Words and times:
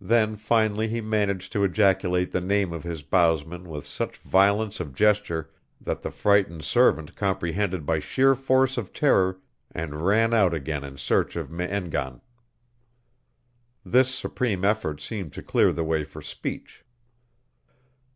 Then 0.00 0.36
finally 0.36 0.86
he 0.86 1.00
managed 1.00 1.50
to 1.50 1.64
ejaculate 1.64 2.30
the 2.30 2.40
name 2.40 2.72
of 2.72 2.84
his 2.84 3.02
bowsman 3.02 3.68
with 3.68 3.84
such 3.84 4.18
violence 4.18 4.78
of 4.78 4.94
gesture 4.94 5.50
that 5.80 6.02
the 6.02 6.12
frightened 6.12 6.64
servant 6.64 7.16
comprehended 7.16 7.84
by 7.84 7.98
sheer 7.98 8.36
force 8.36 8.78
of 8.78 8.92
terror 8.92 9.40
and 9.72 10.06
ran 10.06 10.32
out 10.32 10.54
again 10.54 10.84
in 10.84 10.98
search 10.98 11.34
of 11.34 11.50
Me 11.50 11.64
en 11.64 11.90
gan. 11.90 12.20
This 13.84 14.08
supreme 14.14 14.64
effort 14.64 15.00
seemed 15.00 15.32
to 15.32 15.42
clear 15.42 15.72
the 15.72 15.82
way 15.82 16.04
for 16.04 16.22
speech. 16.22 16.84